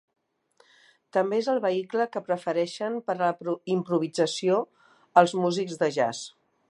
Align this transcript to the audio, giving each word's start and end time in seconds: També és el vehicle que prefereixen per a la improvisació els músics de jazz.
També 1.17 1.37
és 1.41 1.49
el 1.51 1.59
vehicle 1.65 2.07
que 2.15 2.23
prefereixen 2.29 2.97
per 3.11 3.17
a 3.19 3.29
la 3.43 3.53
improvisació 3.75 4.59
els 5.23 5.37
músics 5.45 5.79
de 5.85 5.93
jazz. 6.01 6.25